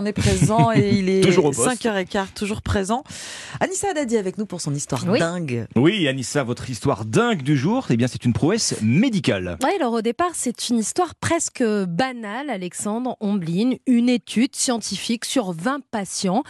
on 0.00 0.06
est 0.06 0.12
présent 0.14 0.72
et 0.72 0.90
il 0.94 1.08
est 1.10 1.20
Toujours 1.24 1.44
au 1.44 1.50
poste. 1.50 1.84
5h15, 1.84 2.32
toujours 2.34 2.62
présent. 2.62 3.04
Anissa 3.60 3.88
Haddadi 3.90 4.16
avec 4.16 4.38
nous 4.38 4.46
pour 4.46 4.60
son 4.60 4.74
histoire 4.74 5.04
Oui. 5.06 5.18
dingue. 5.18 5.66
Oui, 5.76 6.08
Anissa, 6.08 6.42
votre 6.42 6.70
histoire 6.70 7.04
dingue 7.04 7.42
du 7.42 7.56
jour, 7.56 7.86
eh 7.90 7.96
bien, 7.96 8.06
c'est 8.08 8.24
une 8.24 8.32
prouesse 8.32 8.76
médicale. 8.82 9.58
Oui, 9.62 9.70
alors 9.76 9.92
au 9.92 10.02
départ, 10.02 10.30
c'est 10.32 10.68
une 10.70 10.78
histoire 10.78 11.14
presque 11.14 11.62
banale, 11.62 12.48
Alexandre 12.48 13.16
Omblin, 13.20 13.72
une 13.86 14.08
étude 14.08 14.56
scientifique 14.56 15.24
sur 15.26 15.52
20 15.52 15.80
patients, 15.90 16.42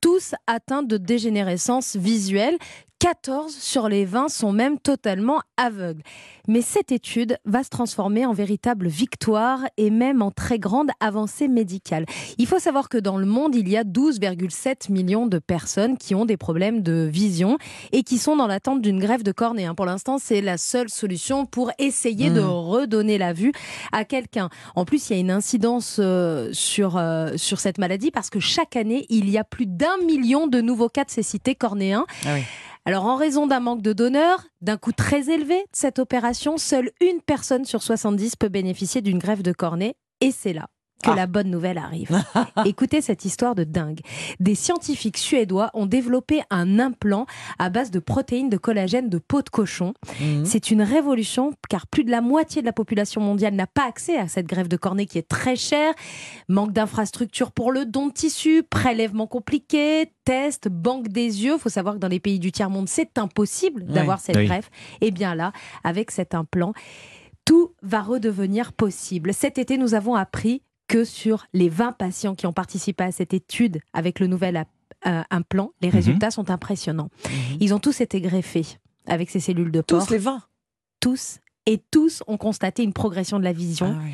tous 0.00 0.34
atteints 0.46 0.82
de 0.82 0.98
dégénérescence 0.98 1.96
visuelle. 1.96 2.56
14 3.00 3.54
sur 3.54 3.88
les 3.88 4.04
20 4.04 4.28
sont 4.28 4.50
même 4.50 4.78
totalement 4.78 5.40
aveugles. 5.56 6.02
Mais 6.48 6.62
cette 6.62 6.90
étude 6.90 7.38
va 7.44 7.62
se 7.62 7.68
transformer 7.68 8.26
en 8.26 8.32
véritable 8.32 8.88
victoire 8.88 9.60
et 9.76 9.90
même 9.90 10.20
en 10.20 10.30
très 10.32 10.58
grande 10.58 10.90
avancée 10.98 11.46
médicale. 11.46 12.06
Il 12.38 12.46
faut 12.46 12.58
savoir 12.58 12.88
que 12.88 12.98
dans 12.98 13.16
le 13.18 13.26
monde, 13.26 13.54
il 13.54 13.68
y 13.68 13.76
a 13.76 13.84
12,7 13.84 14.90
millions 14.90 15.26
de 15.26 15.38
personnes 15.38 15.96
qui 15.96 16.14
ont 16.16 16.24
des 16.24 16.36
problèmes 16.36 16.82
de 16.82 17.08
vision 17.12 17.58
et 17.92 18.02
qui 18.02 18.18
sont 18.18 18.34
dans 18.34 18.46
l'attente 18.48 18.82
d'une 18.82 18.98
greffe 18.98 19.22
de 19.22 19.32
cornée. 19.32 19.66
hein. 19.66 19.74
Pour 19.76 19.86
l'instant, 19.86 20.18
c'est 20.18 20.40
la 20.40 20.58
seule 20.58 20.88
solution 20.88 21.46
pour 21.46 21.70
essayer 21.78 22.30
de 22.30 22.40
Mm. 22.40 22.48
redonner 22.50 23.18
la 23.18 23.32
vue 23.32 23.52
à 23.92 24.04
quelqu'un. 24.04 24.48
En 24.74 24.84
plus, 24.84 25.08
il 25.10 25.12
y 25.14 25.16
a 25.16 25.20
une 25.20 25.30
incidence 25.30 25.98
euh, 26.00 26.48
sur, 26.52 26.96
euh, 26.96 27.36
sur 27.36 27.60
cette 27.60 27.78
maladie 27.78 28.10
parce 28.10 28.30
que 28.30 28.40
chaque 28.40 28.74
année, 28.74 29.06
il 29.08 29.30
y 29.30 29.38
a 29.38 29.44
plus 29.44 29.66
d'un 29.66 29.98
million 30.04 30.46
de 30.48 30.60
nouveaux 30.60 30.88
cas 30.88 31.04
de 31.04 31.10
cécité 31.10 31.54
cornéen. 31.54 32.04
Ah 32.26 32.30
oui. 32.34 32.42
Alors, 32.84 33.04
en 33.06 33.16
raison 33.16 33.46
d'un 33.46 33.60
manque 33.60 33.82
de 33.82 33.92
donneurs, 33.92 34.46
d'un 34.60 34.76
coût 34.76 34.92
très 34.92 35.30
élevé 35.30 35.56
de 35.56 35.66
cette 35.72 35.98
opération, 35.98 36.56
seule 36.56 36.90
une 37.00 37.20
personne 37.20 37.64
sur 37.64 37.82
70 37.82 38.36
peut 38.36 38.48
bénéficier 38.48 39.02
d'une 39.02 39.18
greffe 39.18 39.42
de 39.42 39.52
cornée. 39.52 39.94
Et 40.20 40.30
c'est 40.32 40.52
là 40.52 40.68
que 41.02 41.10
Ah. 41.10 41.14
la 41.14 41.26
bonne 41.26 41.50
nouvelle 41.50 41.78
arrive. 41.78 42.10
Écoutez 42.66 43.00
cette 43.00 43.24
histoire 43.24 43.54
de 43.54 43.64
dingue. 43.64 44.00
Des 44.40 44.54
scientifiques 44.54 45.16
suédois 45.18 45.70
ont 45.74 45.86
développé 45.86 46.42
un 46.50 46.78
implant 46.78 47.26
à 47.58 47.70
base 47.70 47.90
de 47.90 47.98
protéines 48.00 48.48
de 48.48 48.56
collagène 48.56 49.08
de 49.08 49.18
peau 49.18 49.42
de 49.42 49.48
cochon. 49.48 49.94
Mhm. 50.20 50.44
C'est 50.44 50.70
une 50.70 50.82
révolution 50.82 51.52
car 51.68 51.86
plus 51.86 52.04
de 52.04 52.10
la 52.10 52.20
moitié 52.20 52.62
de 52.62 52.66
la 52.66 52.72
population 52.72 53.20
mondiale 53.20 53.54
n'a 53.54 53.66
pas 53.66 53.86
accès 53.86 54.16
à 54.16 54.28
cette 54.28 54.46
greffe 54.46 54.68
de 54.68 54.76
cornée 54.76 55.06
qui 55.06 55.18
est 55.18 55.28
très 55.28 55.56
chère. 55.56 55.94
Manque 56.48 56.72
d'infrastructures 56.72 57.52
pour 57.52 57.70
le 57.72 57.84
don 57.84 58.08
de 58.08 58.12
tissu, 58.12 58.62
prélèvements 58.68 59.26
compliqués, 59.26 60.12
tests, 60.24 60.68
banque 60.68 61.08
des 61.08 61.44
yeux. 61.44 61.54
Il 61.54 61.60
faut 61.60 61.68
savoir 61.68 61.94
que 61.94 62.00
dans 62.00 62.08
les 62.08 62.20
pays 62.20 62.38
du 62.38 62.52
tiers-monde, 62.52 62.88
c'est 62.88 63.18
impossible 63.18 63.84
Oui. 63.86 63.94
d'avoir 63.94 64.20
cette 64.20 64.36
Oui. 64.36 64.46
greffe. 64.46 64.70
Et 65.00 65.10
bien 65.10 65.34
là, 65.34 65.52
avec 65.84 66.10
cet 66.10 66.34
implant, 66.34 66.72
tout 67.44 67.72
va 67.82 68.02
redevenir 68.02 68.72
possible. 68.72 69.32
Cet 69.32 69.56
été, 69.58 69.78
nous 69.78 69.94
avons 69.94 70.14
appris 70.14 70.62
que 70.88 71.04
sur 71.04 71.46
les 71.52 71.68
20 71.68 71.92
patients 71.92 72.34
qui 72.34 72.46
ont 72.46 72.52
participé 72.52 73.04
à 73.04 73.12
cette 73.12 73.34
étude 73.34 73.80
avec 73.92 74.18
le 74.20 74.26
nouvel 74.26 74.64
euh, 75.06 75.22
implant, 75.30 75.70
les 75.80 75.88
Mhm. 75.88 75.94
résultats 75.94 76.30
sont 76.32 76.50
impressionnants. 76.50 77.10
Mhm. 77.24 77.56
Ils 77.60 77.72
ont 77.74 77.78
tous 77.78 78.00
été 78.00 78.20
greffés 78.20 78.66
avec 79.06 79.30
ces 79.30 79.38
cellules 79.38 79.70
de 79.70 79.80
porc 79.80 80.06
Tous 80.06 80.12
les 80.12 80.18
20. 80.18 80.42
tous 81.00 81.38
et 81.66 81.78
tous 81.92 82.22
ont 82.26 82.36
constaté 82.36 82.82
une 82.82 82.92
progression 82.92 83.38
de 83.38 83.44
la 83.44 83.52
vision 83.52 83.94
Ah 83.96 84.02
oui. 84.04 84.12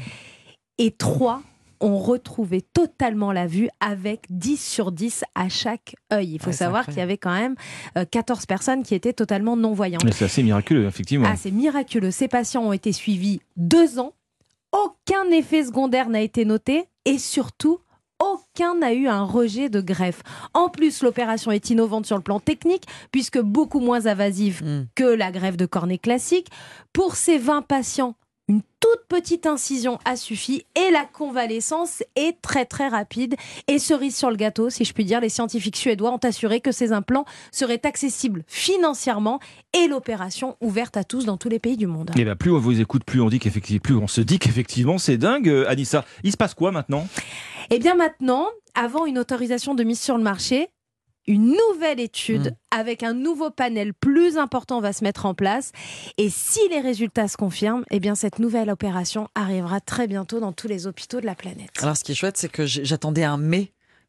et 0.77 0.91
trois 0.91 1.42
ont 1.80 1.98
retrouvé 1.98 2.61
totalement 2.62 3.33
la 3.33 3.47
vue 3.47 3.69
avec 3.80 4.27
10 4.30 4.56
sur 4.62 4.92
10 4.92 5.25
à 5.34 5.48
chaque 5.48 5.97
œil. 6.12 6.34
Il 6.34 6.39
faut 6.39 6.47
Ouais, 6.47 6.52
c'est 6.52 6.58
savoir 6.58 6.84
qu'il 6.86 6.97
y 6.97 7.00
avait 7.00 7.19
quand 7.19 7.34
même 7.34 7.55
euh, 7.97 8.05
14 8.05 8.47
personnes 8.47 8.83
qui 8.83 8.95
étaient 8.95 9.12
totalement 9.12 9.56
non-voyantes. 9.56 10.05
Mais 10.05 10.12
C'est 10.12 10.25
assez 10.27 10.42
miraculeux, 10.42 10.86
effectivement. 10.86 11.27
Ah, 11.30 11.36
c'est 11.36 11.50
miraculeux. 11.50 12.11
Ces 12.11 12.28
patients 12.28 12.62
ont 12.64 12.72
été 12.72 12.92
suivis 12.92 13.41
deux 13.56 13.98
ans. 13.98 14.12
Aucun 14.75 15.30
effet 15.30 15.62
secondaire 15.64 16.08
n'a 16.08 16.20
été 16.20 16.44
noté 16.44 16.86
et 17.05 17.19
surtout, 17.19 17.78
aucun 18.19 18.75
n'a 18.75 18.92
eu 18.92 19.06
un 19.06 19.22
rejet 19.22 19.69
de 19.69 19.80
greffe. 19.80 20.22
En 20.53 20.69
plus, 20.69 21.03
l'opération 21.03 21.53
est 21.53 21.70
innovante 21.70 22.06
sur 22.06 22.17
le 22.17 22.22
plan 22.22 22.41
technique 22.41 22.84
puisque 23.12 23.39
beaucoup 23.39 23.78
moins 23.78 24.06
invasive 24.06 24.64
Mhm. 24.64 24.86
que 24.97 25.05
la 25.05 25.30
greffe 25.30 25.56
de 25.56 25.67
cornée 25.67 25.98
classique. 25.98 26.48
Pour 26.92 27.14
ces 27.14 27.39
20 27.39 27.63
patients, 27.63 28.14
une 28.49 28.61
toute 28.79 29.07
petite 29.09 29.47
incision 29.47 29.99
a 30.05 30.17
suffi 30.17 30.67
et 30.75 30.91
la 30.91 31.05
convalescence 31.05 32.03
est 32.15 32.41
très 32.43 32.67
très 32.67 32.89
rapide. 32.89 33.37
Et 33.69 33.79
cerise 33.79 34.17
sur 34.17 34.31
le 34.31 34.37
gâteau, 34.37 34.69
si 34.69 34.85
je 34.85 34.93
puis 34.93 35.05
dire, 35.05 35.21
les 35.21 35.31
scientifiques 35.31 35.77
suédois 35.77 36.13
ont 36.13 36.19
assuré 36.19 36.61
que 36.61 36.73
ces 36.73 36.93
implants 36.93 37.25
seraient 37.53 37.81
accessibles 37.85 38.45
financièrement 38.47 39.41
et 39.73 39.89
l'opération 39.89 40.57
ouverte 40.61 40.97
à 40.97 41.05
tous 41.05 41.25
dans 41.25 41.39
tous 41.39 41.49
les 41.49 41.59
pays 41.59 41.77
du 41.77 41.87
monde. 41.87 42.11
Et 42.17 42.25
bien, 42.25 42.37
plus 42.37 42.53
on 42.53 42.59
vous 42.59 42.81
écoute, 42.81 43.05
plus 43.05 43.21
on 43.21 43.29
dit 43.29 43.39
qu'effectivement, 43.39 43.81
plus 43.83 43.97
on 43.97 44.07
se 44.07 44.21
dit 44.21 44.39
qu'effectivement, 44.39 44.99
c'est 44.99 45.17
dingue. 45.17 45.49
Euh, 45.49 45.69
Anissa, 45.69 46.05
il 46.23 46.33
se 46.33 46.37
passe 46.37 46.55
quoi 46.55 46.71
maintenant? 46.71 47.07
Et 47.71 47.79
bien 47.79 47.95
maintenant, 47.95 48.47
avant 48.75 49.07
une 49.07 49.19
autorisation 49.19 49.75
de 49.75 49.85
mise 49.85 50.01
sur 50.01 50.19
le 50.19 50.23
marché, 50.23 50.69
une 51.27 51.57
nouvelle 51.70 52.01
étude 52.01 52.51
Mm. 52.51 52.79
avec 52.79 53.02
un 53.02 53.14
nouveau 53.14 53.51
panel 53.51 53.95
plus 53.95 54.36
important 54.36 54.80
va 54.80 54.92
se 54.92 55.05
mettre 55.05 55.27
en 55.27 55.35
place. 55.35 55.73
Et 56.18 56.29
si 56.30 56.61
les 56.70 56.80
résultats 56.80 57.29
se 57.29 57.36
confirment, 57.36 57.85
eh 57.90 58.01
bien 58.01 58.14
cette 58.14 58.39
nouvelle 58.39 58.70
opération 58.70 59.29
arrivera 59.34 59.80
très 59.80 60.07
bientôt 60.07 60.40
dans 60.40 60.52
tous 60.52 60.68
les 60.68 60.86
hôpitaux 60.86 61.20
de 61.20 61.27
la 61.27 61.34
planète. 61.34 61.70
Alors, 61.80 61.96
ce 61.96 62.05
qui 62.05 62.13
est 62.13 62.14
chouette, 62.14 62.36
c'est 62.36 62.51
que 62.51 62.67
j'attendais 62.67 63.24
un 63.24 63.36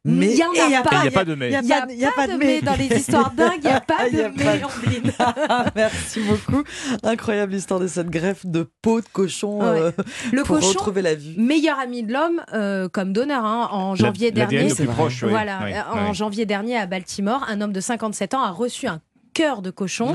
mais. 0.06 0.32
Il 0.32 0.36
y 0.38 0.42
en 0.44 0.50
a 0.50 0.54
et 0.54 0.82
pas. 0.82 0.90
Il 0.96 1.00
n'y 1.02 1.08
a 1.08 1.10
pas 1.10 1.24
de 1.24 1.34
mais. 1.34 1.48
Il 1.50 1.54
a 1.56 1.62
n'y 1.62 1.72
a, 1.72 2.12
pas, 2.12 2.22
a 2.22 2.26
de 2.28 2.32
mais 2.36 2.60
dans 2.62 2.74
les 2.74 2.86
histoires 2.86 3.30
dingues, 3.32 3.60
il 3.62 3.66
n'y 3.68 3.72
a 3.74 3.80
pas 3.80 4.08
y 4.08 4.12
de 4.12 4.22
a 4.22 4.30
mais, 4.36 4.62
Ambline. 4.64 5.12
Merci 5.76 6.20
beaucoup. 6.20 6.62
Incroyable 7.02 7.54
histoire 7.54 7.80
de 7.80 7.86
cette 7.86 8.08
greffe 8.10 8.46
de 8.46 8.68
peau 8.82 9.00
de 9.00 9.06
cochon 9.12 9.58
Ouais. 9.60 9.80
euh, 9.80 9.90
Le 10.32 10.42
pour 10.42 10.56
cochon, 10.56 10.68
retrouver 10.70 11.02
la 11.02 11.14
vue. 11.14 11.34
meilleur 11.38 11.78
ami 11.78 12.02
de 12.02 12.12
l'homme 12.12 12.42
euh, 12.52 12.88
comme 12.88 13.12
donneur, 13.12 13.44
hein, 13.44 13.68
en 13.72 13.94
janvier 13.94 14.30
La- 14.30 14.46
dernier. 14.46 14.72
proche, 14.86 15.22
oui. 15.22 15.30
Voilà, 15.30 15.60
Oui, 15.64 15.72
en 16.00 16.08
oui. 16.10 16.14
janvier 16.14 16.46
dernier 16.46 16.76
à 16.78 16.86
Baltimore, 16.86 17.44
un 17.48 17.60
homme 17.60 17.72
de 17.72 17.80
57 17.80 18.34
ans 18.34 18.42
a 18.42 18.50
reçu 18.50 18.86
un 18.86 19.00
cœur 19.34 19.60
de 19.62 19.70
cochon. 19.70 20.14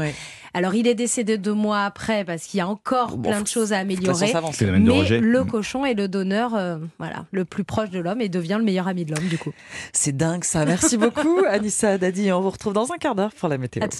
Alors 0.53 0.75
il 0.75 0.85
est 0.87 0.95
décédé 0.95 1.37
deux 1.37 1.53
mois 1.53 1.85
après 1.85 2.25
parce 2.25 2.43
qu'il 2.43 2.57
y 2.57 2.61
a 2.61 2.67
encore 2.67 3.17
Bon, 3.17 3.29
plein 3.29 3.41
de 3.41 3.47
choses 3.47 3.71
à 3.73 3.77
améliorer. 3.79 4.31
la 4.33 4.71
même 4.73 4.83
Mais 4.83 5.19
le 5.19 5.43
Mm. 5.43 5.47
cochon 5.47 5.85
est 5.85 5.93
le 5.93 6.07
donneur, 6.07 6.55
euh, 6.55 6.77
voilà, 6.99 7.25
le 7.31 7.45
plus 7.45 7.63
proche 7.63 7.89
de 7.89 7.99
l'homme 7.99 8.19
et 8.21 8.27
devient 8.29 8.55
le 8.57 8.63
meilleur 8.65 8.87
ami 8.87 9.05
de 9.05 9.15
l'homme 9.15 9.27
du 9.27 9.37
coup. 9.37 9.51
C'est 9.93 10.15
dingue 10.15 10.43
ça. 10.43 10.65
Merci 10.65 10.97
beaucoup, 10.97 11.39
Anissa 11.49 11.97
Dadi. 11.97 12.31
On 12.31 12.41
vous 12.41 12.49
retrouve 12.49 12.73
dans 12.73 12.91
un 12.91 12.97
quart 12.97 13.15
d'heure 13.15 13.31
pour 13.33 13.47
la 13.49 13.57
météo. 13.57 13.81
À 13.83 13.87
tout 13.87 13.91
à 13.93 13.95
l'heure. 13.95 13.99